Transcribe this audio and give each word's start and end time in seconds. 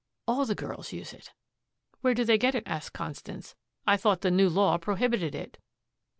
All 0.27 0.45
the 0.47 0.55
girls 0.55 0.91
use 0.91 1.13
it." 1.13 1.31
"Where 1.99 2.15
do 2.15 2.25
they 2.25 2.39
get 2.39 2.55
it?" 2.55 2.63
asked 2.65 2.91
Constance 2.91 3.53
"I 3.85 3.97
thought 3.97 4.21
the 4.21 4.31
new 4.31 4.49
law 4.49 4.79
prohibited 4.79 5.35
it." 5.35 5.59